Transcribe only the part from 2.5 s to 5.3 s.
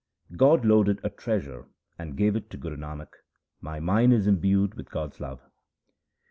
Guru Nanak; my mind is imbued with God's